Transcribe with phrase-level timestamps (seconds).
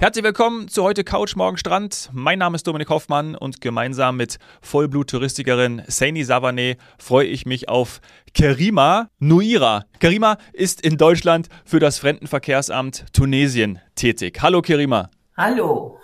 [0.00, 2.08] Herzlich willkommen zu heute Couch Morgen Strand.
[2.14, 8.00] Mein Name ist Dominik Hoffmann und gemeinsam mit Vollblut-Touristikerin Saini Savane freue ich mich auf
[8.32, 9.84] Kerima Nuira.
[9.98, 14.38] Kerima ist in Deutschland für das Fremdenverkehrsamt Tunesien tätig.
[14.40, 15.10] Hallo Kerima.
[15.36, 15.98] Hallo.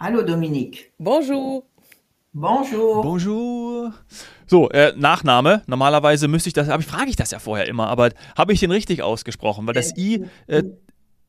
[0.00, 0.92] Hallo Dominik.
[0.98, 1.62] Bonjour.
[2.32, 3.02] Bonjour.
[3.02, 3.94] Bonjour.
[4.48, 5.62] So, äh, Nachname.
[5.68, 8.72] Normalerweise müsste ich das, aber frage ich das ja vorher immer, aber habe ich den
[8.72, 9.64] richtig ausgesprochen?
[9.68, 10.64] Weil das I äh,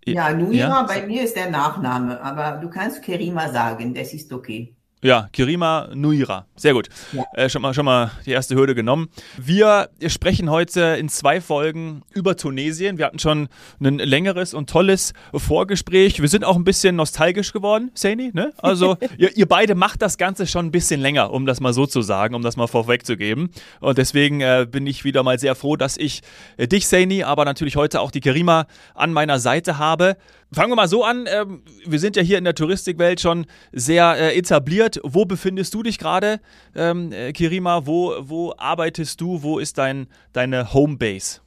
[0.05, 0.84] ja, Nuira ja?
[0.84, 4.75] bei mir ist der Nachname, aber du kannst Kerima sagen, das ist okay.
[5.02, 6.45] Ja, Kirima Nuira.
[6.58, 6.89] Sehr gut.
[7.13, 7.23] Ja.
[7.34, 9.08] Äh, schon, mal, schon mal die erste Hürde genommen.
[9.38, 12.98] Wir sprechen heute in zwei Folgen über Tunesien.
[12.98, 13.48] Wir hatten schon
[13.80, 16.22] ein längeres und tolles Vorgespräch.
[16.22, 18.31] Wir sind auch ein bisschen nostalgisch geworden, Saini.
[18.34, 18.52] Ne?
[18.58, 21.86] Also, ihr, ihr, beide macht das Ganze schon ein bisschen länger, um das mal so
[21.86, 23.52] zu sagen, um das mal vorwegzugeben.
[23.80, 26.23] Und deswegen äh, bin ich wieder mal sehr froh, dass ich
[26.58, 30.17] äh, dich, Saini, aber natürlich heute auch die Kirima an meiner Seite habe.
[30.52, 31.28] Fangen wir mal so an.
[31.28, 35.00] Ähm, wir sind ja hier in der Touristikwelt schon sehr äh, etabliert.
[35.03, 36.39] Wo befindest du dich gerade,
[36.75, 37.86] ähm, äh, Kirima?
[37.86, 39.44] Wo, wo arbeitest du?
[39.44, 41.41] Wo ist dein, deine Homebase?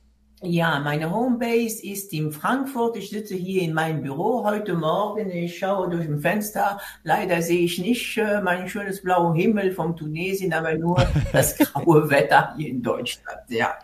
[0.45, 2.97] Ja, meine Homebase ist in Frankfurt.
[2.97, 5.31] Ich sitze hier in meinem Büro heute Morgen.
[5.31, 6.81] Ich schaue durch ein Fenster.
[7.05, 12.11] Leider sehe ich nicht äh, mein schönes blauer Himmel vom Tunesien, aber nur das graue
[12.11, 13.39] Wetter hier in Deutschland.
[13.51, 13.79] Ja,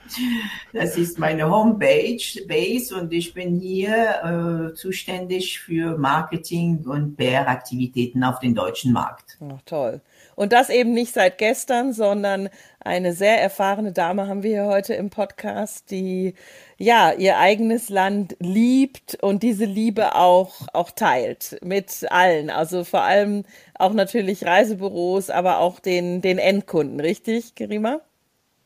[0.73, 8.25] das ist meine Homepage Base und ich bin hier äh, zuständig für Marketing und PR-Aktivitäten
[8.25, 9.39] auf den deutschen Markt.
[9.41, 10.01] Ach, toll.
[10.35, 12.49] Und das eben nicht seit gestern, sondern
[12.81, 16.35] eine sehr erfahrene Dame haben wir hier heute im Podcast, die
[16.79, 22.51] ja ihr eigenes Land liebt und diese Liebe auch, auch teilt mit allen.
[22.51, 28.01] Also vor allem auch natürlich Reisebüros, aber auch den, den Endkunden, richtig, Gerima?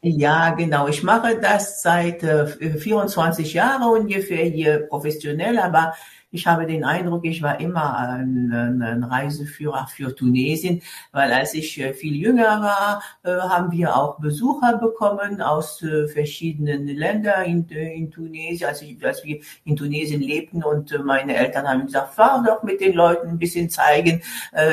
[0.05, 0.89] Ja, genau.
[0.89, 5.95] Ich mache das seit äh, 24 Jahren ungefähr hier professionell, aber
[6.33, 8.51] ich habe den Eindruck, ich war immer ein,
[8.83, 10.81] ein Reiseführer für Tunesien,
[11.13, 16.09] weil als ich äh, viel jünger war, äh, haben wir auch Besucher bekommen aus äh,
[16.09, 21.69] verschiedenen Ländern in, in Tunesien, als, ich, als wir in Tunesien lebten und meine Eltern
[21.69, 24.23] haben gesagt, fahr doch mit den Leuten ein bisschen zeigen,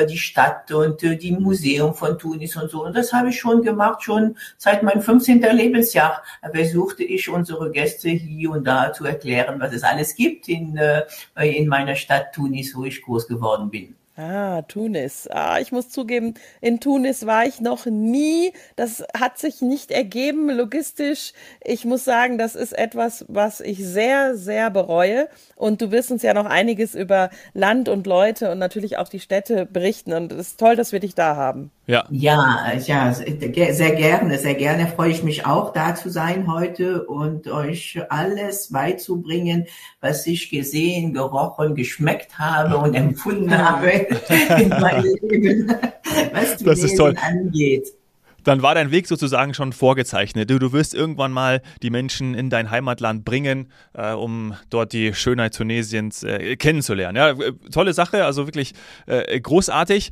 [0.08, 2.84] die Stadt und die Museum von Tunis und so.
[2.84, 5.40] Und das habe ich schon gemacht, schon seit meinem 15.
[5.40, 6.22] Lebensjahr
[6.52, 10.78] versuchte ich unsere Gäste hier und da zu erklären, was es alles gibt in,
[11.50, 13.96] in meiner Stadt Tunis, wo ich groß geworden bin.
[14.20, 15.28] Ah, Tunis.
[15.30, 18.52] Ah, ich muss zugeben, in Tunis war ich noch nie.
[18.76, 21.32] Das hat sich nicht ergeben logistisch.
[21.64, 25.28] Ich muss sagen, das ist etwas, was ich sehr, sehr bereue.
[25.56, 29.20] Und du wirst uns ja noch einiges über Land und Leute und natürlich auch die
[29.20, 30.12] Städte berichten.
[30.12, 31.70] Und es ist toll, dass wir dich da haben.
[31.86, 32.04] Ja.
[32.10, 37.48] Ja, ja, sehr gerne, sehr gerne freue ich mich auch da zu sein heute und
[37.48, 39.66] euch alles beizubringen,
[40.00, 45.74] was ich gesehen, gerochen, geschmeckt habe und empfunden habe in Leben,
[46.32, 47.14] was das ist toll.
[47.20, 47.92] angeht
[48.44, 50.50] dann war dein Weg sozusagen schon vorgezeichnet.
[50.50, 55.14] Du, du wirst irgendwann mal die Menschen in dein Heimatland bringen, äh, um dort die
[55.14, 57.16] Schönheit Tunesiens äh, kennenzulernen.
[57.16, 58.74] Ja, äh, tolle Sache, also wirklich
[59.06, 60.10] äh, großartig.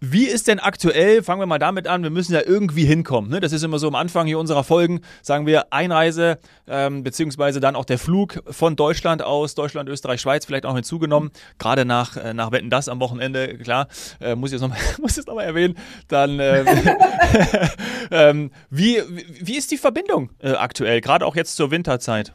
[0.00, 3.30] Wie ist denn aktuell, fangen wir mal damit an, wir müssen ja irgendwie hinkommen.
[3.30, 3.40] Ne?
[3.40, 6.38] Das ist immer so am Anfang hier unserer Folgen, sagen wir Einreise,
[6.68, 11.30] ähm, beziehungsweise dann auch der Flug von Deutschland aus, Deutschland, Österreich, Schweiz vielleicht auch hinzugenommen,
[11.58, 13.88] gerade nach, äh, nach Wetten das am Wochenende, klar,
[14.20, 14.78] äh, muss ich jetzt nochmal
[15.26, 15.76] noch erwähnen.
[16.08, 16.64] Dann, äh,
[18.10, 19.02] ähm, wie,
[19.40, 22.34] wie ist die Verbindung äh, aktuell, gerade auch jetzt zur Winterzeit?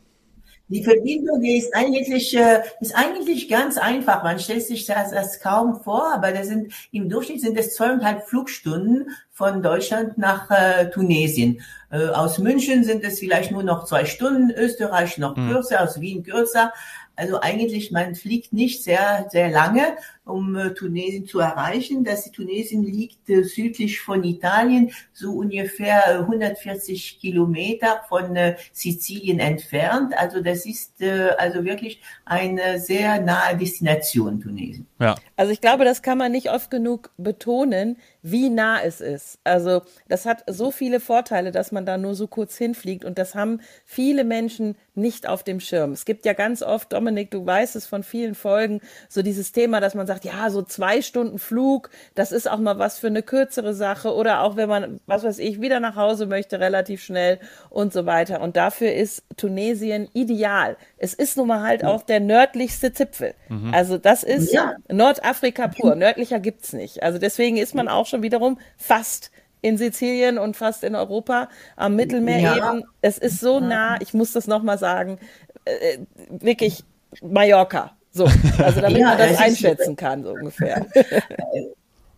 [0.74, 4.24] Die Verbindung ist eigentlich, äh, ist eigentlich ganz einfach.
[4.24, 8.28] Man stellt sich das, das kaum vor, aber das sind, im Durchschnitt sind es zweieinhalb
[8.28, 11.62] Flugstunden von Deutschland nach äh, Tunesien.
[11.92, 15.52] Äh, aus München sind es vielleicht nur noch zwei Stunden, Österreich noch mhm.
[15.52, 16.74] kürzer, aus Wien kürzer.
[17.16, 19.96] Also eigentlich, man fliegt nicht sehr, sehr lange,
[20.26, 22.04] um äh, Tunesien zu erreichen.
[22.04, 28.38] Das Tunesien liegt äh, südlich von Italien, so ungefähr 140 äh, Kilometer von
[28.72, 30.14] Sizilien entfernt.
[30.18, 31.02] Also das ist
[31.38, 34.86] also wirklich eine sehr nahe Destination Tunesien.
[35.00, 35.16] Ja.
[35.36, 39.40] Also ich glaube, das kann man nicht oft genug betonen, wie nah es ist.
[39.44, 43.36] Also das hat so viele Vorteile, dass man da nur so kurz hinfliegt und das
[43.36, 45.92] haben viele Menschen nicht auf dem Schirm.
[45.92, 48.80] Es gibt ja ganz oft, Dominik, du weißt es von vielen Folgen,
[49.10, 52.80] so dieses Thema, dass man sagt, ja, so zwei Stunden Flug, das ist auch mal
[52.80, 56.26] was für eine kürzere Sache oder auch wenn man, was weiß ich, wieder nach Hause
[56.26, 57.40] möchte, relativ schnell
[57.70, 58.42] und so weiter.
[58.42, 60.78] Und dafür ist Tunesien ideal.
[60.98, 63.34] Es ist nun mal halt auch der nördlichste Zipfel.
[63.50, 63.74] Mhm.
[63.74, 64.76] Also das ist ja.
[64.90, 65.96] Nordafrika pur.
[65.96, 67.04] Nördlicher gibt's nicht.
[67.04, 69.32] Also deswegen ist man auch schon wiederum fast
[69.62, 72.58] in Sizilien und fast in Europa am Mittelmeer ja.
[72.58, 72.84] eben.
[73.02, 75.20] Es ist so nah, ich muss das nochmal sagen,
[75.66, 76.00] äh,
[76.30, 76.84] wirklich
[77.22, 77.96] Mallorca.
[78.14, 78.26] So,
[78.60, 80.86] also damit ja, man das, das einschätzen kann, so ungefähr.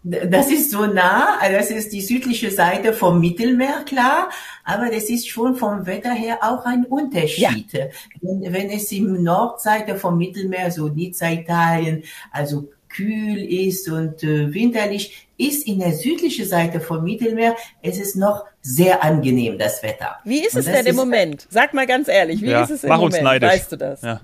[0.07, 4.29] Das ist so nah, also das ist die südliche Seite vom Mittelmeer, klar,
[4.63, 7.73] aber das ist schon vom Wetter her auch ein Unterschied.
[7.73, 7.87] Ja.
[8.21, 15.27] Wenn, wenn es im Nordseite vom Mittelmeer, so Nizza-Italien, also kühl ist und äh, winterlich,
[15.37, 20.17] ist in der südlichen Seite vom Mittelmeer, es ist noch sehr angenehm, das Wetter.
[20.23, 21.47] Wie ist es denn im Moment?
[21.49, 23.15] Sag mal ganz ehrlich, wie ja, ist es im mach Moment?
[23.15, 23.49] Uns neidisch.
[23.49, 24.01] Weißt du das?
[24.03, 24.21] Ja.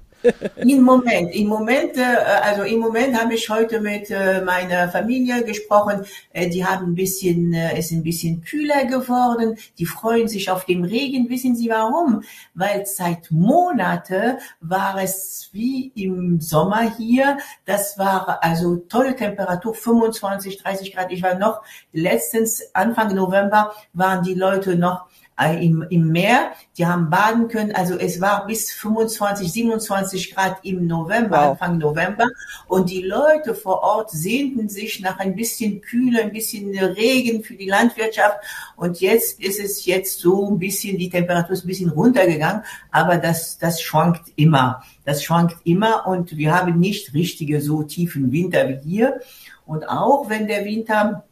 [0.55, 2.03] Im Moment, im Moment, äh,
[2.43, 6.05] also im Moment habe ich heute mit äh, meiner Familie gesprochen.
[6.31, 9.57] Äh, die haben ein bisschen, es ist ein bisschen kühler geworden.
[9.77, 11.29] Die freuen sich auf den Regen.
[11.29, 12.23] Wissen Sie warum?
[12.53, 17.37] Weil seit Monate war es wie im Sommer hier.
[17.65, 21.11] Das war also tolle Temperatur, 25, 30 Grad.
[21.11, 21.61] Ich war noch
[21.93, 25.07] letztens Anfang November waren die Leute noch
[25.49, 26.51] im, im Meer.
[26.77, 27.71] Die haben baden können.
[27.73, 31.51] Also es war bis 25, 27 Grad im November, wow.
[31.51, 32.27] Anfang November.
[32.67, 37.55] Und die Leute vor Ort sehnten sich nach ein bisschen Kühle, ein bisschen Regen für
[37.55, 38.37] die Landwirtschaft.
[38.75, 42.63] Und jetzt ist es jetzt so ein bisschen, die Temperatur ist ein bisschen runtergegangen.
[42.91, 44.83] Aber das, das schwankt immer.
[45.05, 46.07] Das schwankt immer.
[46.07, 49.21] Und wir haben nicht richtige so tiefen Winter wie hier.
[49.65, 51.23] Und auch wenn der Winter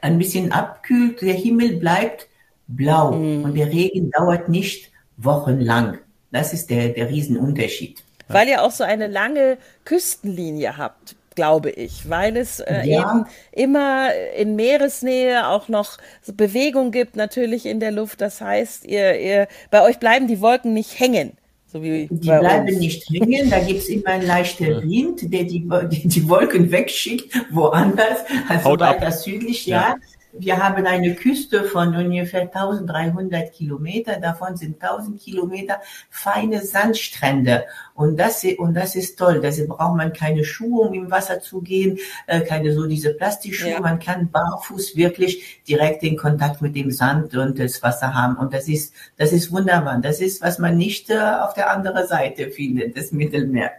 [0.00, 2.27] ein bisschen abkühlt, der Himmel bleibt
[2.68, 3.44] blau mhm.
[3.44, 5.98] und der Regen dauert nicht wochenlang.
[6.30, 8.04] Das ist der, der Riesenunterschied.
[8.28, 13.00] Weil ihr auch so eine lange Küstenlinie habt, glaube ich, weil es äh, ja.
[13.00, 18.20] eben immer in Meeresnähe auch noch Bewegung gibt, natürlich in der Luft.
[18.20, 21.32] Das heißt, ihr, ihr, bei euch bleiben die Wolken nicht hängen.
[21.70, 22.78] So wie die bleiben uns.
[22.78, 27.32] nicht hängen, da gibt es immer einen leichten Wind, der die, die, die Wolken wegschickt,
[27.50, 28.18] woanders,
[28.48, 29.12] also Haut weiter ab.
[29.12, 29.90] südlich, ja.
[29.90, 29.96] ja.
[30.32, 34.20] Wir haben eine Küste von ungefähr 1300 Kilometer.
[34.20, 35.80] Davon sind 1000 Kilometer
[36.10, 37.64] feine Sandstrände.
[37.94, 39.40] Und das, und das ist toll.
[39.40, 43.70] Da braucht man keine Schuhe, um im Wasser zu gehen, äh, keine so diese Plastikschuhe.
[43.70, 43.80] Ja.
[43.80, 48.36] Man kann barfuß wirklich direkt den Kontakt mit dem Sand und das Wasser haben.
[48.36, 49.98] Und das ist, das ist wunderbar.
[50.00, 53.72] Das ist, was man nicht äh, auf der anderen Seite findet, das Mittelmeer.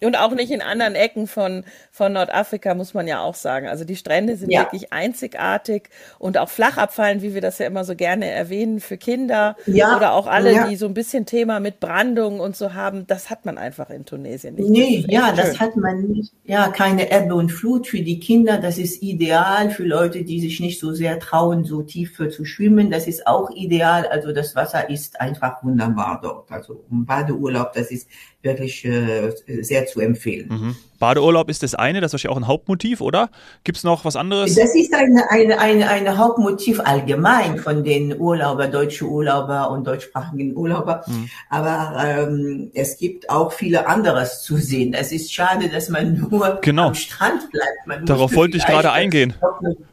[0.00, 3.66] Und auch nicht in anderen Ecken von, von Nordafrika, muss man ja auch sagen.
[3.66, 4.60] Also die Strände sind ja.
[4.60, 5.90] wirklich einzigartig
[6.20, 9.96] und auch flach abfallen, wie wir das ja immer so gerne erwähnen, für Kinder ja.
[9.96, 10.68] oder auch alle, ja.
[10.68, 13.06] die so ein bisschen Thema mit Brandung und so haben.
[13.08, 14.68] Das hat man einfach in Tunesien nicht.
[14.68, 15.36] Nee, das ja, schön.
[15.36, 16.32] das hat man nicht.
[16.44, 18.58] Ja, keine Ebbe und Flut für die Kinder.
[18.58, 22.44] Das ist ideal für Leute, die sich nicht so sehr trauen, so tief für zu
[22.44, 22.90] schwimmen.
[22.90, 24.06] Das ist auch ideal.
[24.06, 26.52] Also das Wasser ist einfach wunderbar dort.
[26.52, 28.08] Also um Badeurlaub, das ist
[28.42, 30.48] wirklich äh, sehr zu empfehlen.
[30.48, 30.76] Mhm.
[30.98, 33.30] Badeurlaub ist das eine, das ist wahrscheinlich auch ein Hauptmotiv, oder?
[33.62, 34.54] Gibt es noch was anderes?
[34.54, 40.56] Das ist ein eine, eine, eine Hauptmotiv allgemein von den Urlauber, deutsche Urlauber und deutschsprachigen
[40.56, 41.04] Urlauber.
[41.06, 41.30] Mhm.
[41.50, 44.92] Aber ähm, es gibt auch viele anderes zu sehen.
[44.92, 46.88] Es ist schade, dass man nur genau.
[46.88, 47.86] am Strand bleibt.
[47.86, 49.34] Man Darauf wollte ich gerade eingehen.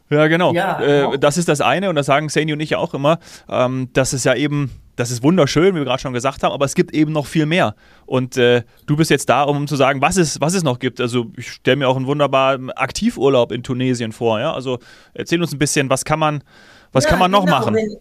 [0.09, 0.53] Ja, genau.
[0.53, 1.18] Ja, äh, genau.
[1.18, 3.19] das ist das eine und das sagen Sani und ich ja auch immer,
[3.50, 6.65] ähm, dass es ja eben das ist wunderschön, wie wir gerade schon gesagt haben, aber
[6.65, 7.75] es gibt eben noch viel mehr.
[8.06, 11.01] Und äh, du bist jetzt da, um zu sagen, was es, was es noch gibt.
[11.01, 14.39] Also ich stelle mir auch einen wunderbaren Aktivurlaub in Tunesien vor.
[14.39, 14.53] Ja?
[14.53, 14.80] Also
[15.13, 16.44] erzähl uns ein bisschen, was kann man,
[16.92, 17.75] was ja, kann man noch genau, machen?
[17.75, 17.97] Wenn,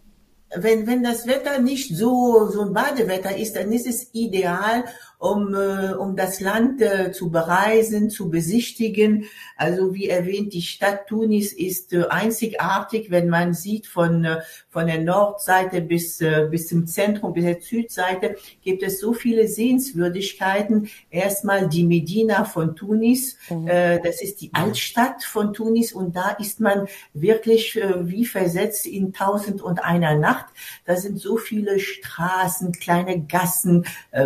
[0.56, 4.84] wenn, wenn das Wetter nicht so, so ein Badewetter ist, dann ist es ideal,
[5.24, 9.24] um, äh, um das Land äh, zu bereisen, zu besichtigen.
[9.56, 14.86] Also wie erwähnt, die Stadt Tunis ist äh, einzigartig, wenn man sieht von, äh, von
[14.86, 20.90] der Nordseite bis, äh, bis zum Zentrum, bis zur Südseite, gibt es so viele Sehenswürdigkeiten.
[21.10, 23.66] Erstmal die Medina von Tunis, mhm.
[23.66, 28.86] äh, das ist die Altstadt von Tunis und da ist man wirklich äh, wie versetzt
[28.86, 30.46] in tausend und einer Nacht.
[30.84, 34.24] Da sind so viele Straßen, kleine Gassen, äh,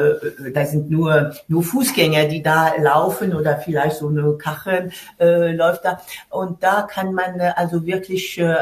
[0.53, 5.85] da sind nur, nur Fußgänger, die da laufen oder vielleicht so eine Kachel äh, läuft
[5.85, 6.01] da.
[6.31, 8.55] Und da kann man äh, also wirklich äh,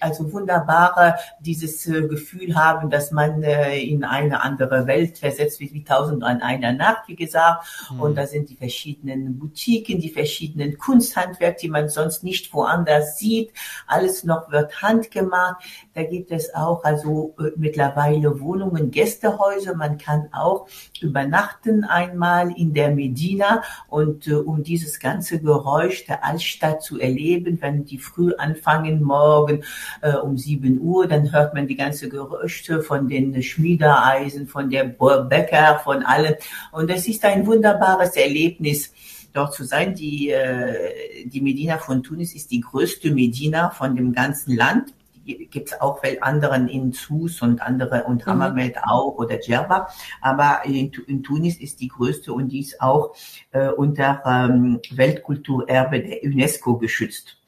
[0.00, 5.72] also wunderbare dieses äh, Gefühl haben, dass man äh, in eine andere Welt versetzt wird,
[5.72, 7.66] wie tausend an einer Nacht, wie gesagt.
[7.90, 8.00] Mhm.
[8.00, 13.52] Und da sind die verschiedenen Boutiquen, die verschiedenen Kunsthandwerk, die man sonst nicht woanders sieht.
[13.86, 15.62] Alles noch wird handgemacht.
[15.94, 19.74] Da gibt es auch also äh, mittlerweile Wohnungen, Gästehäuser.
[19.74, 20.66] Man kann auch
[21.02, 27.58] übernachten einmal in der Medina und äh, um dieses ganze Geräusch der Altstadt zu erleben,
[27.60, 29.64] wenn die früh anfangen morgen
[30.00, 34.84] äh, um sieben Uhr, dann hört man die ganze Geräusche von den Schmiedereisen, von der
[34.84, 36.34] Bäcker, von allem.
[36.70, 38.94] Und es ist ein wunderbares Erlebnis
[39.34, 39.94] dort zu sein.
[39.94, 44.94] Die, äh, die Medina von Tunis ist die größte Medina von dem ganzen Land
[45.24, 48.30] gibt es auch anderen in Sus und andere und mhm.
[48.30, 48.82] Hammamet mhm.
[48.84, 49.88] auch oder Djerba.
[50.20, 53.14] Aber in, in, Tunis ist die größte und die ist auch
[53.52, 57.38] äh, unter ähm, Weltkulturerbe der UNESCO geschützt.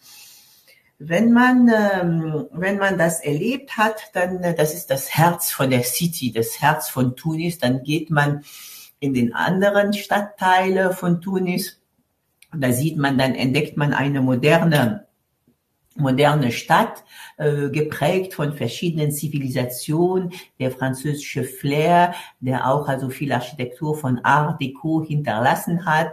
[0.99, 5.71] Wenn man, ähm, wenn man das erlebt hat, dann, äh, das ist das Herz von
[5.71, 8.45] der City, das Herz von Tunis, dann geht man
[9.00, 11.81] in den anderen Stadtteile von Tunis.
[12.57, 15.07] Da sieht man, dann entdeckt man eine moderne,
[15.96, 17.04] moderne Stadt,
[17.36, 24.60] äh, geprägt von verschiedenen Zivilisationen, der französische Flair, der auch also viel Architektur von Art
[24.60, 26.12] Deco hinterlassen hat.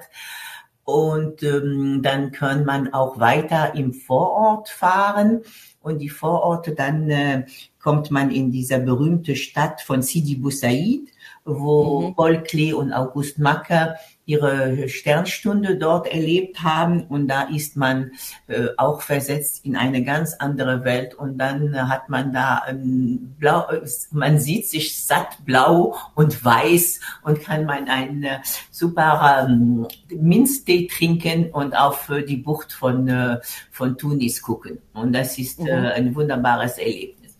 [0.83, 5.41] Und ähm, dann kann man auch weiter im Vorort fahren.
[5.81, 7.45] Und die Vororte, dann äh,
[7.79, 11.10] kommt man in dieser berühmte Stadt von Sidi Bou Said,
[11.45, 12.15] wo mhm.
[12.15, 13.95] Paul Klee und August Macker
[14.25, 18.11] ihre Sternstunde dort erlebt haben und da ist man
[18.47, 23.67] äh, auch versetzt in eine ganz andere Welt und dann hat man da ähm, blau,
[24.11, 30.87] man sieht sich satt blau und weiß und kann man einen äh, super ähm, Minztee
[30.87, 33.39] trinken und auf äh, die Bucht von äh,
[33.71, 35.85] von Tunis gucken und das ist äh, mhm.
[35.87, 37.37] ein wunderbares Erlebnis.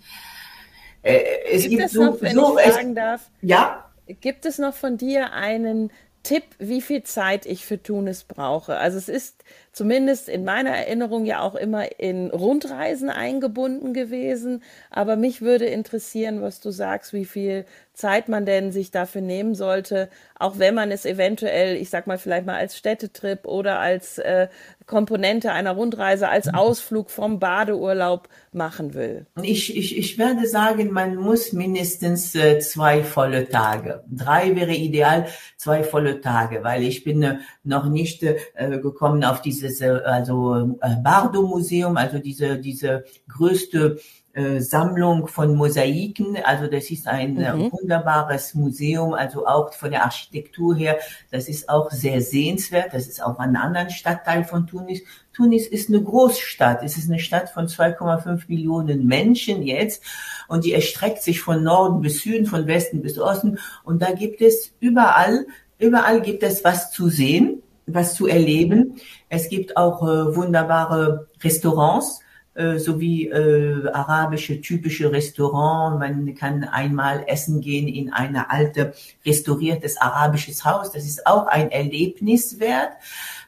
[1.04, 3.91] Äh, es gibt, gibt so, noch, wenn so, ich fragen es, darf, ja.
[4.20, 5.92] Gibt es noch von dir einen
[6.24, 8.78] Tipp, wie viel Zeit ich für Tunis brauche.
[8.78, 14.64] Also es ist zumindest in meiner Erinnerung ja auch immer in Rundreisen eingebunden gewesen.
[14.90, 19.54] Aber mich würde interessieren, was du sagst, wie viel Zeit man denn sich dafür nehmen
[19.54, 20.10] sollte,
[20.40, 24.48] auch wenn man es eventuell, ich sag mal vielleicht mal als Städtetrip oder als äh,
[24.88, 26.56] Komponente einer Rundreise, als mhm.
[26.56, 29.26] Ausflug vom Badeurlaub machen will?
[29.42, 34.04] Ich, ich, ich werde sagen, man muss mindestens äh, zwei volle Tage.
[34.10, 38.38] Drei wäre ideal, zwei volle Tage, weil ich bin äh, noch nicht äh,
[38.82, 44.00] gekommen auf dieses äh, also äh, Bardo Museum, also diese diese größte
[44.34, 46.38] äh, Sammlung von Mosaiken.
[46.44, 47.72] Also das ist ein mhm.
[47.72, 50.98] wunderbares Museum, also auch von der Architektur her.
[51.32, 52.94] Das ist auch sehr sehenswert.
[52.94, 55.02] Das ist auch ein anderer Stadtteil von Tunis.
[55.34, 56.84] Tunis ist eine Großstadt.
[56.84, 60.04] Es ist eine Stadt von 2,5 Millionen Menschen jetzt
[60.48, 63.58] und die erstreckt sich von Norden bis Süden, von Westen bis Osten.
[63.84, 65.46] Und da gibt es überall,
[65.78, 67.62] überall gibt es was zu sehen,
[67.94, 68.96] was zu erleben.
[69.30, 72.22] Es gibt auch äh, wunderbare Restaurants
[72.54, 76.00] äh, sowie äh, arabische typische Restaurant.
[76.00, 78.94] Man kann einmal essen gehen in eine alte
[79.26, 80.92] restauriertes arabisches Haus.
[80.92, 82.92] Das ist auch ein Erlebnis wert.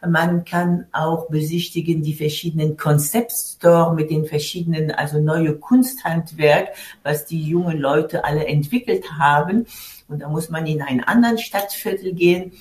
[0.07, 6.69] Man kann auch besichtigen die verschiedenen Konzeptstore mit den verschiedenen, also neue Kunsthandwerk,
[7.03, 9.65] was die jungen Leute alle entwickelt haben.
[10.07, 12.53] Und da muss man in einen anderen Stadtviertel gehen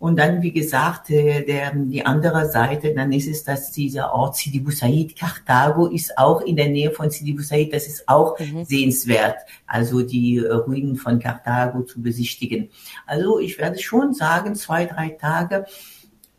[0.00, 4.34] und dann, wie gesagt, äh, der, die andere Seite, dann ist es, dass dieser Ort
[4.34, 8.08] Sidi Bou Said, Karthago, ist auch in der Nähe von Sidi Bou Said, das ist
[8.08, 8.64] auch mhm.
[8.64, 12.70] sehenswert, also die äh, Ruinen von Karthago zu besichtigen.
[13.06, 15.66] Also ich werde schon sagen, zwei, drei Tage,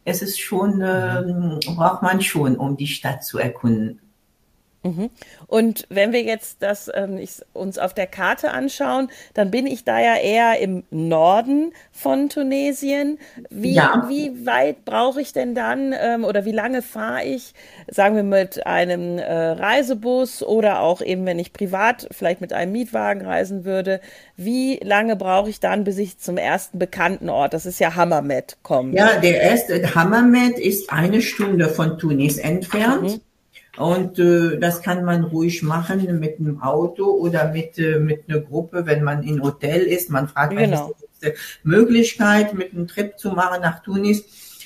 [0.06, 4.00] es ist schon, äh, braucht man schon, um die Stadt zu erkunden.
[4.84, 5.12] Mhm.
[5.46, 9.84] Und wenn wir jetzt das ähm, ich, uns auf der Karte anschauen, dann bin ich
[9.84, 13.20] da ja eher im Norden von Tunesien.
[13.52, 14.06] Wie, ja.
[14.08, 17.54] wie weit brauche ich denn dann ähm, oder wie lange fahre ich,
[17.90, 22.72] sagen wir mit einem äh, Reisebus oder auch eben, wenn ich privat vielleicht mit einem
[22.72, 24.02] Mietwagen reisen würde,
[24.36, 28.58] wie lange brauche ich dann, bis ich zum ersten bekannten Ort, das ist ja Hammamet,
[28.64, 28.96] komme?
[28.96, 33.04] Ja, der erste Hammamet ist eine Stunde von Tunis entfernt.
[33.04, 33.22] Mhm.
[33.78, 38.40] Und äh, das kann man ruhig machen mit einem Auto oder mit, äh, mit einer
[38.40, 40.10] Gruppe, wenn man in Hotel ist.
[40.10, 40.94] Man fragt, genau.
[41.22, 41.32] ist die
[41.64, 44.24] Möglichkeit, mit einem Trip zu machen nach Tunis.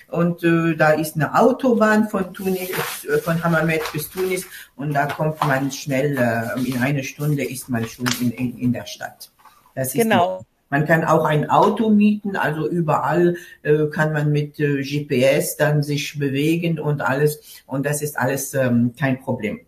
[0.10, 2.70] Und äh, da ist eine Autobahn von Tunis,
[3.06, 4.46] äh, von Hammamet bis Tunis.
[4.76, 8.74] Und da kommt man schnell, äh, in einer Stunde ist man schon in, in, in
[8.74, 9.32] der Stadt.
[9.76, 10.40] Das ist genau.
[10.40, 15.58] Die, man kann auch ein Auto mieten, also überall äh, kann man mit äh, GPS
[15.58, 17.40] dann sich bewegen und alles.
[17.68, 19.62] Und das ist alles ähm, kein Problem.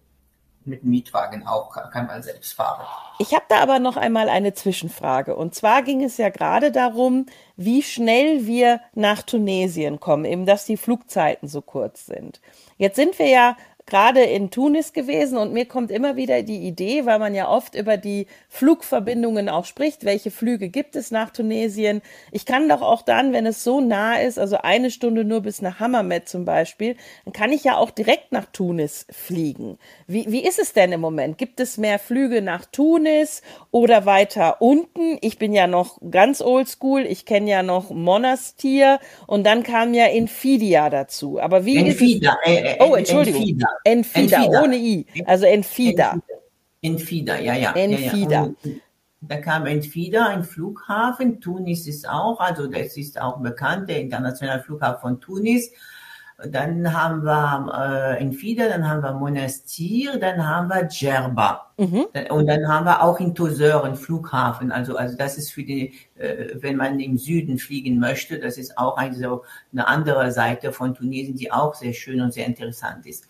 [0.65, 2.85] Mit Mietwagen auch kann man selbst fahren.
[3.19, 5.33] Ich habe da aber noch einmal eine Zwischenfrage.
[5.33, 10.65] Und zwar ging es ja gerade darum, wie schnell wir nach Tunesien kommen, eben dass
[10.65, 12.41] die Flugzeiten so kurz sind.
[12.77, 13.55] Jetzt sind wir ja
[13.87, 17.73] gerade in Tunis gewesen und mir kommt immer wieder die Idee, weil man ja oft
[17.73, 22.01] über die Flugverbindungen auch spricht, welche Flüge gibt es nach Tunesien.
[22.31, 25.61] Ich kann doch auch dann, wenn es so nah ist, also eine Stunde nur bis
[25.61, 29.79] nach Hammamet zum Beispiel, dann kann ich ja auch direkt nach Tunis fliegen.
[30.05, 31.37] Wie, wie ist es denn im Moment?
[31.37, 33.41] Gibt es mehr Flüge nach Tunis
[33.71, 35.17] oder weiter unten?
[35.21, 37.05] Ich bin ja noch ganz oldschool.
[37.05, 41.39] Ich kenne ja noch Monastir und dann kam ja Infidia dazu.
[41.39, 42.53] Aber wie Enfida, ist es?
[42.53, 43.41] Äh, äh, oh, Entschuldigung.
[43.41, 43.76] Enfida.
[43.83, 45.05] Enfida, Enfida, ohne I.
[45.25, 46.17] Also Enfida.
[46.81, 47.71] Enfida, ja, ja.
[47.73, 48.31] Enfida.
[48.31, 48.71] Ja, ja.
[49.21, 51.41] Da kam Enfida, ein Flughafen.
[51.41, 55.71] Tunis ist auch, also das ist auch bekannt, der internationale Flughafen von Tunis.
[56.51, 61.71] Dann haben wir äh, Enfida, dann haben wir Monastir, dann haben wir Djerba.
[61.77, 62.05] Mhm.
[62.29, 64.71] Und dann haben wir auch in Tozeur einen Flughafen.
[64.71, 68.77] Also, also das ist für die, äh, wenn man im Süden fliegen möchte, das ist
[68.77, 69.43] auch eine, so
[69.73, 73.25] eine andere Seite von Tunesien, die auch sehr schön und sehr interessant ist.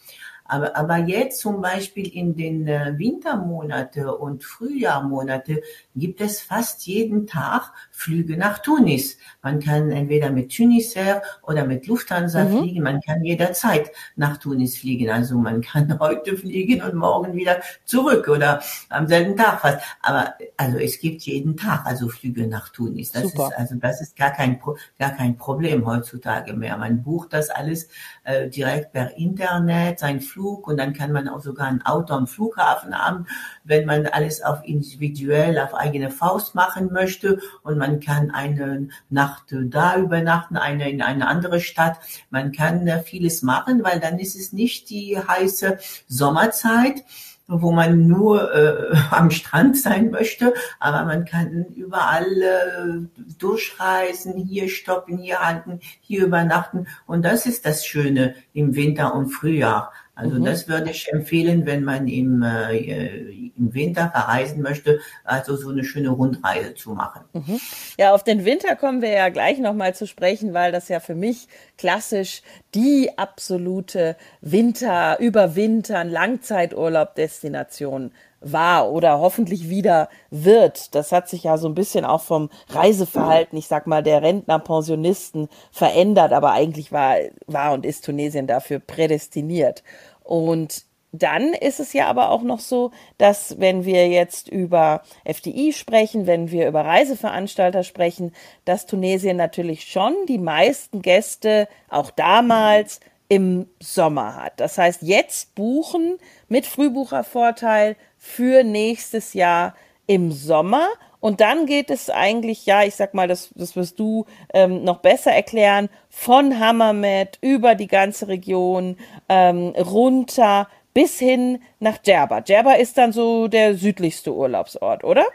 [0.48, 5.62] Aber, aber jetzt zum Beispiel in den äh, Wintermonate und Frühjahrmonate
[5.96, 9.18] gibt es fast jeden Tag Flüge nach Tunis.
[9.42, 12.60] Man kann entweder mit Tunisair oder mit Lufthansa mhm.
[12.60, 12.84] fliegen.
[12.84, 15.10] Man kann jederzeit nach Tunis fliegen.
[15.10, 19.80] Also man kann heute fliegen und morgen wieder zurück oder am selben Tag fast.
[20.04, 23.14] Aber also es gibt jeden Tag also Flüge nach Tunis.
[23.14, 23.48] Das Super.
[23.48, 24.62] ist also das ist gar kein
[25.00, 26.78] gar kein Problem heutzutage mehr.
[26.78, 27.88] Man bucht das alles
[28.26, 32.28] äh, direkt per Internet, sein Flug und dann kann man auch sogar ein Auto am
[32.28, 33.26] Flughafen haben,
[33.64, 39.46] wenn man alles auf individuell, auf eigene Faust machen möchte und man kann eine Nacht
[39.52, 41.98] da übernachten, eine in eine andere Stadt.
[42.30, 47.04] Man kann äh, vieles machen, weil dann ist es nicht die heiße Sommerzeit
[47.48, 54.70] wo man nur äh, am Strand sein möchte, aber man kann überall äh, durchreisen, hier
[54.70, 59.92] stoppen, hier halten, hier übernachten und das ist das Schöne im Winter und Frühjahr.
[60.18, 60.46] Also mhm.
[60.46, 65.84] das würde ich empfehlen, wenn man im, äh, im Winter verreisen möchte, also so eine
[65.84, 67.22] schöne Rundreise zu machen.
[67.34, 67.60] Mhm.
[68.00, 71.14] Ja, auf den Winter kommen wir ja gleich nochmal zu sprechen, weil das ja für
[71.14, 71.48] mich
[71.78, 72.42] klassisch
[72.74, 80.96] die absolute Winter, Überwintern, Langzeiturlaub-Destination war oder hoffentlich wieder wird.
[80.96, 84.60] Das hat sich ja so ein bisschen auch vom Reiseverhalten, ich sag mal, der Rentner,
[84.60, 87.16] Pensionisten verändert, aber eigentlich war,
[87.48, 89.84] war und ist Tunesien dafür prädestiniert.
[90.24, 95.74] Und dann ist es ja aber auch noch so, dass wenn wir jetzt über FDI
[95.74, 98.34] sprechen, wenn wir über Reiseveranstalter sprechen,
[98.66, 104.60] dass Tunesien natürlich schon die meisten Gäste auch damals im Sommer hat.
[104.60, 109.76] Das heißt, jetzt buchen mit Frühbuchervorteil für nächstes Jahr
[110.08, 110.88] im Sommer.
[111.20, 115.00] Und dann geht es eigentlich, ja, ich sag mal, das, das wirst du ähm, noch
[115.00, 122.42] besser erklären, von Hammermet über die ganze Region ähm, runter bis hin nach Djerba.
[122.42, 125.26] Djerba ist dann so der südlichste Urlaubsort, oder?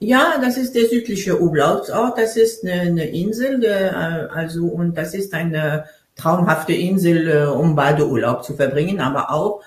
[0.00, 2.18] Ja, das ist der südliche Urlaubsort.
[2.18, 3.90] Das ist eine, eine Insel, äh,
[4.34, 5.84] also und das ist eine
[6.16, 9.62] traumhafte Insel, äh, um Badeurlaub zu verbringen, aber auch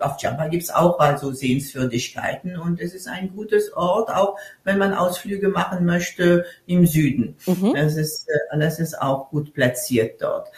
[0.00, 4.94] auf Jamba gibt's auch also Sehenswürdigkeiten und es ist ein gutes Ort, auch wenn man
[4.94, 7.36] Ausflüge machen möchte im Süden.
[7.46, 7.74] Mhm.
[7.74, 10.48] Das ist äh, das ist auch gut platziert dort.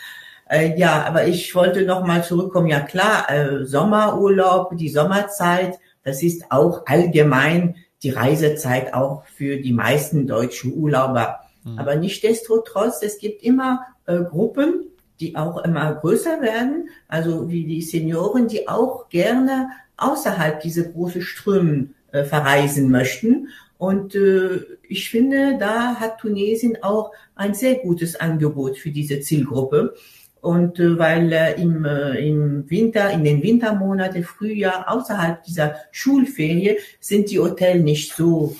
[0.49, 2.66] Äh, ja, aber ich wollte noch mal zurückkommen.
[2.66, 9.73] Ja klar, äh, Sommerurlaub, die Sommerzeit, das ist auch allgemein die Reisezeit auch für die
[9.73, 11.40] meisten deutschen Urlauber.
[11.64, 11.79] Mhm.
[11.79, 14.89] Aber nichtdestotrotz, es gibt immer äh, Gruppen,
[15.20, 21.22] die auch immer größer werden, also wie die Senioren, die auch gerne außerhalb dieser großen
[21.22, 23.48] Strömen äh, verreisen möchten.
[23.78, 29.94] Und äh, ich finde, da hat Tunesien auch ein sehr gutes Angebot für diese Zielgruppe.
[30.40, 36.78] Und äh, weil äh, im, äh, im Winter, in den Wintermonaten, Frühjahr, außerhalb dieser Schulferie,
[36.98, 38.56] sind die Hotels nicht so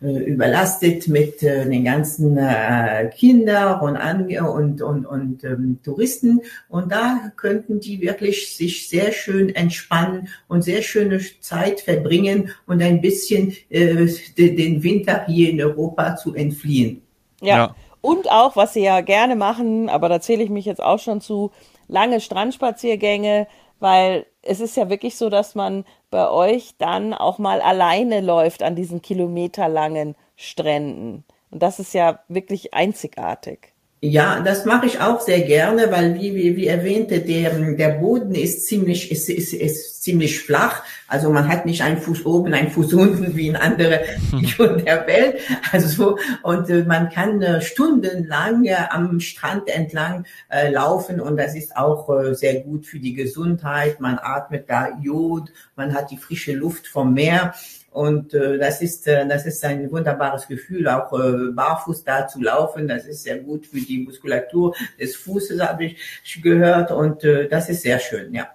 [0.00, 3.96] überlastet mit äh, den ganzen äh, Kindern und,
[4.30, 6.40] und, und, und ähm, Touristen.
[6.68, 12.80] Und da könnten die wirklich sich sehr schön entspannen und sehr schöne Zeit verbringen und
[12.80, 14.06] ein bisschen äh,
[14.36, 17.02] den Winter hier in Europa zu entfliehen.
[17.40, 17.56] Ja.
[17.56, 17.74] ja.
[18.00, 21.20] Und auch, was sie ja gerne machen, aber da zähle ich mich jetzt auch schon
[21.20, 21.50] zu,
[21.88, 23.48] lange Strandspaziergänge,
[23.80, 28.62] weil es ist ja wirklich so, dass man bei euch dann auch mal alleine läuft
[28.62, 31.24] an diesen kilometerlangen Stränden.
[31.50, 33.72] Und das ist ja wirklich einzigartig.
[34.00, 38.32] Ja, das mache ich auch sehr gerne, weil wie, wie, wie erwähnte, der, der Boden
[38.32, 40.84] ist ziemlich, ist, ist, ist ziemlich flach.
[41.08, 45.04] Also man hat nicht einen Fuß oben, einen Fuß unten wie in andere Regionen der
[45.08, 45.40] Welt.
[45.72, 50.24] Also so, und äh, man kann äh, stundenlang äh, am Strand entlang
[50.70, 54.00] laufen und das ist auch sehr gut für die Gesundheit.
[54.00, 57.54] Man atmet da Jod, man hat die frische Luft vom Meer.
[57.98, 62.40] Und äh, das ist äh, das ist ein wunderbares Gefühl, auch äh, barfuß da zu
[62.40, 62.86] laufen.
[62.86, 66.92] Das ist sehr gut für die Muskulatur des Fußes, habe ich gehört.
[66.92, 68.46] Und äh, das ist sehr schön, ja.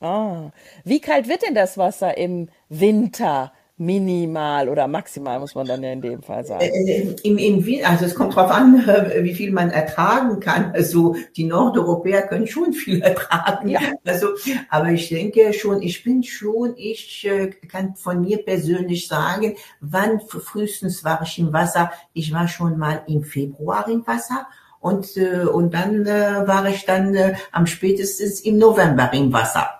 [0.00, 0.50] Ah,
[0.84, 5.90] wie kalt wird denn das Wasser im Winter minimal oder maximal, muss man dann ja
[5.90, 6.62] in dem Fall sagen.
[6.62, 8.86] Äh, Im, im, also es kommt darauf an,
[9.22, 10.72] wie viel man ertragen kann.
[10.72, 13.70] Also die Nordeuropäer können schon viel ertragen.
[13.70, 13.80] Ja.
[14.04, 14.28] Also,
[14.68, 20.20] aber ich denke schon, ich bin schon, ich äh, kann von mir persönlich sagen, wann
[20.20, 21.90] frühestens war ich im Wasser?
[22.12, 24.46] Ich war schon mal im Februar im Wasser
[24.78, 29.79] und, äh, und dann äh, war ich dann äh, am spätestens im November im Wasser.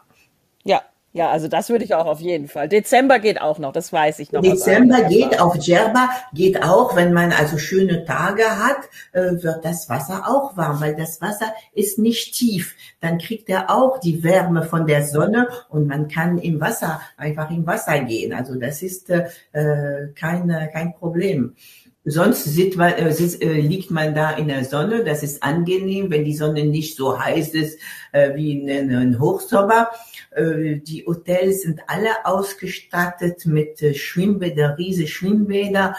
[1.13, 2.69] Ja, also das würde ich auch auf jeden Fall.
[2.69, 4.43] Dezember geht auch noch, das weiß ich noch.
[4.43, 9.89] Dezember geht auf Djerba, geht auch, wenn man also schöne Tage hat, äh, wird das
[9.89, 12.77] Wasser auch warm, weil das Wasser ist nicht tief.
[13.01, 17.51] Dann kriegt er auch die Wärme von der Sonne und man kann im Wasser, einfach
[17.51, 18.33] im Wasser gehen.
[18.33, 19.25] Also das ist äh,
[20.15, 21.57] kein, kein Problem.
[22.05, 25.05] Sonst man, äh, sitzt, äh, liegt man da in der Sonne.
[25.05, 27.79] Das ist angenehm, wenn die Sonne nicht so heiß ist
[28.13, 29.91] äh, wie in, in Hochsommer.
[30.31, 35.95] Äh, die Hotels sind alle ausgestattet mit äh, Schwimmbäder, riesige Schwimmbäder.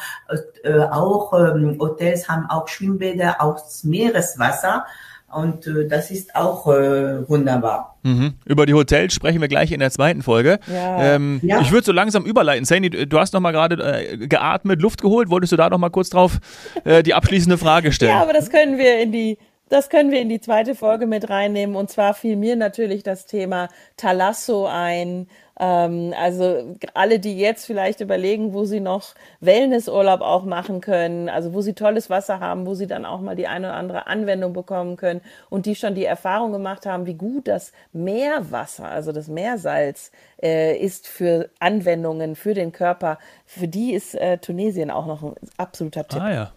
[0.64, 4.86] Äh, auch ähm, Hotels haben auch Schwimmbäder aus Meereswasser.
[5.34, 7.98] Und äh, das ist auch äh, wunderbar.
[8.04, 8.34] Mhm.
[8.46, 10.60] Über die Hotels sprechen wir gleich in der zweiten Folge.
[10.72, 11.16] Ja.
[11.16, 11.62] Ähm, ja.
[11.62, 12.66] Ich würde so langsam überleiten.
[12.66, 15.30] Sandy, du hast noch mal gerade äh, geatmet, Luft geholt.
[15.30, 16.40] Wolltest du da noch mal kurz drauf
[16.84, 18.12] äh, die abschließende Frage stellen?
[18.12, 19.38] Ja, aber das können wir in die
[19.72, 21.78] das können wir in die zweite Folge mit reinnehmen.
[21.78, 25.30] Und zwar fiel mir natürlich das Thema Talasso ein.
[25.58, 31.54] Ähm, also alle, die jetzt vielleicht überlegen, wo sie noch Wellnessurlaub auch machen können, also
[31.54, 34.52] wo sie tolles Wasser haben, wo sie dann auch mal die eine oder andere Anwendung
[34.52, 39.30] bekommen können und die schon die Erfahrung gemacht haben, wie gut das Meerwasser, also das
[39.30, 40.12] Meersalz
[40.44, 43.20] äh, ist für Anwendungen für den Körper.
[43.46, 46.22] Für die ist äh, Tunesien auch noch ein absoluter Tipp.
[46.22, 46.52] Ah ja.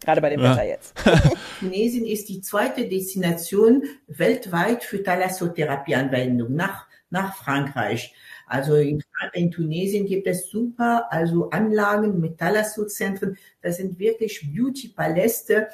[0.00, 0.52] Gerade bei dem ja.
[0.52, 0.94] Wetter jetzt.
[1.60, 8.14] Tunesien ist die zweite Destination weltweit für Thalassotherapieanwendung nach, nach Frankreich.
[8.46, 9.02] Also in,
[9.34, 13.36] in, Tunesien gibt es super, also Anlagen mit Thalassozentren.
[13.60, 15.68] Das sind wirklich Beauty-Paläste.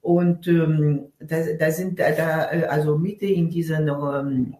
[0.00, 2.38] Und ähm, da, da sind da, da
[2.68, 4.56] also Mitte in diesen ähm,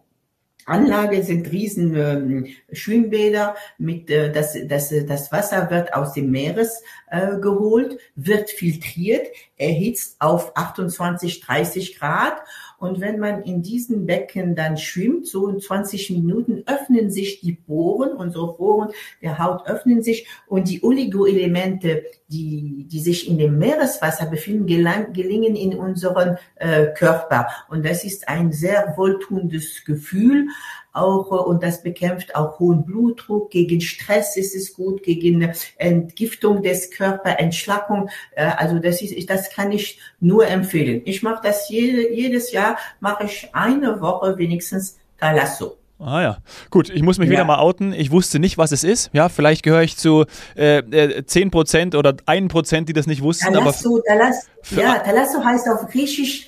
[0.65, 6.83] Anlage sind riesen ähm, Schwimmbäder mit äh, das, das, das Wasser wird aus dem Meeres
[7.09, 9.27] äh, geholt, wird filtriert,
[9.61, 12.41] erhitzt auf 28, 30 Grad
[12.81, 17.53] und wenn man in diesen Becken dann schwimmt, so in 20 Minuten öffnen sich die
[17.53, 18.89] Poren, unsere Poren
[19.21, 25.13] der Haut öffnen sich und die Oligoelemente, die, die sich in dem Meereswasser befinden, gelang,
[25.13, 27.49] gelingen in unseren äh, Körper.
[27.69, 30.47] Und das ist ein sehr wohltuendes Gefühl
[30.93, 33.51] auch und das bekämpft auch hohen Blutdruck.
[33.51, 38.09] Gegen Stress ist es gut, gegen Entgiftung des Körpers, Entschlackung.
[38.35, 41.01] Äh, also das ist, das kann ich nur empfehlen.
[41.05, 45.77] Ich mache das jede, jedes Jahr, mache ich eine Woche wenigstens Talasso.
[46.03, 46.37] Ah ja,
[46.71, 47.33] gut, ich muss mich ja.
[47.33, 47.93] wieder mal outen.
[47.93, 49.11] Ich wusste nicht, was es ist.
[49.13, 50.25] Ja, vielleicht gehöre ich zu
[50.55, 53.53] äh, 10% äh, oder 1%, die das nicht wussten.
[53.53, 56.47] Talasso, aber Talasso, ja, Talasso heißt auf Griechisch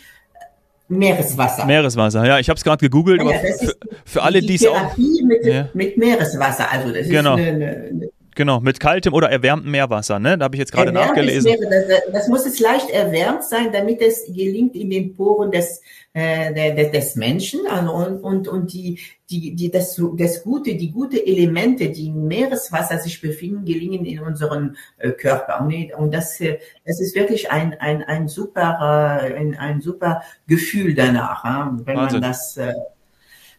[0.88, 1.66] Meereswasser.
[1.66, 4.98] Meereswasser, ja, ich habe es gerade gegoogelt, ja, aber für, für, alle, die es auch.
[4.98, 5.70] Mit, ja.
[5.74, 7.36] mit Meereswasser, also das genau.
[7.36, 10.38] ist eine, eine Genau, mit kaltem oder erwärmtem Meerwasser, ne?
[10.38, 11.52] Da habe ich jetzt gerade nachgelesen.
[11.52, 15.82] Meere, das, das, muss es leicht erwärmt sein, damit es gelingt in den Poren des,
[16.14, 21.90] äh, des, Menschen und, und, und die, die, die, das, das Gute, die gute Elemente,
[21.90, 25.62] die im Meereswasser sich befinden, gelingen in unserem äh, Körper.
[25.62, 30.24] Und, und das, äh, das ist wirklich ein, ein, ein super, äh, ein, ein super
[30.48, 32.22] Gefühl danach, äh, wenn Wahnsinn.
[32.22, 32.74] man das äh,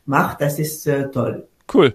[0.04, 0.40] macht.
[0.40, 1.46] Das ist äh, toll.
[1.72, 1.94] Cool.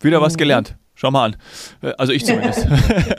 [0.00, 0.38] Wieder was mhm.
[0.38, 0.76] gelernt.
[1.02, 1.36] Schau mal an.
[1.82, 2.64] Äh, also ich zumindest.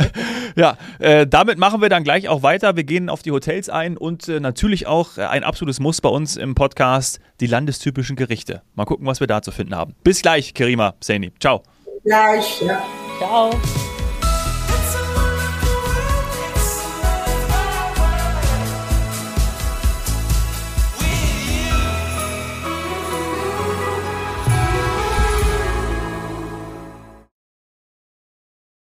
[0.55, 2.77] ja, äh, damit machen wir dann gleich auch weiter.
[2.77, 6.07] Wir gehen auf die Hotels ein und äh, natürlich auch äh, ein absolutes Muss bei
[6.07, 8.61] uns im Podcast, die landestypischen Gerichte.
[8.75, 9.95] Mal gucken, was wir da zu finden haben.
[10.01, 11.33] Bis gleich, Kerima Seni.
[11.41, 11.63] Ciao.
[12.05, 12.81] Gleich, ja.
[13.17, 13.49] Ciao.